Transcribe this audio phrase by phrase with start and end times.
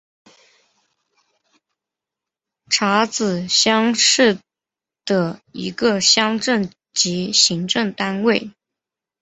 [2.71, 4.39] 查孜乡是
[5.05, 8.49] 的一个乡镇级行政单位。